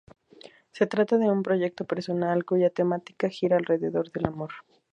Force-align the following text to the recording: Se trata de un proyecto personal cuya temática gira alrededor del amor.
Se 0.71 0.87
trata 0.87 1.19
de 1.19 1.29
un 1.29 1.43
proyecto 1.43 1.85
personal 1.85 2.43
cuya 2.43 2.71
temática 2.71 3.29
gira 3.29 3.57
alrededor 3.57 4.11
del 4.11 4.25
amor. 4.25 4.49